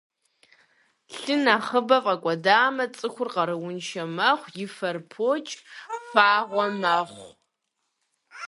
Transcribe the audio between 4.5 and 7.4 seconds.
и фэр покӏ, фагъуэ мэхъу.